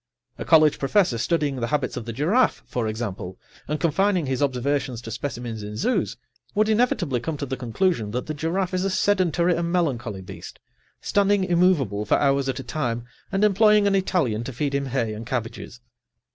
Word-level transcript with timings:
A 0.39 0.45
college 0.45 0.79
professor 0.79 1.19
studying 1.19 1.57
the 1.57 1.67
habits 1.67 1.95
of 1.95 2.05
the 2.05 2.11
giraffe, 2.11 2.63
for 2.65 2.87
example, 2.87 3.37
and 3.67 3.79
confining 3.79 4.25
his 4.25 4.41
observations 4.41 4.99
to 5.03 5.11
specimens 5.11 5.61
in 5.61 5.77
zoos, 5.77 6.17
would 6.55 6.67
inevitably 6.67 7.19
come 7.19 7.37
to 7.37 7.45
the 7.45 7.55
conclusion 7.55 8.09
that 8.09 8.25
the 8.25 8.33
giraffe 8.33 8.73
is 8.73 8.83
a 8.83 8.89
sedentary 8.89 9.55
and 9.55 9.71
melancholy 9.71 10.21
beast, 10.21 10.57
standing 11.01 11.43
immovable 11.43 12.03
for 12.03 12.17
hours 12.17 12.49
at 12.49 12.59
a 12.59 12.63
time 12.63 13.05
and 13.31 13.43
employing 13.43 13.85
an 13.85 13.93
Italian 13.93 14.43
to 14.43 14.51
feed 14.51 14.73
him 14.73 14.87
hay 14.87 15.13
and 15.13 15.27
cabbages. 15.27 15.81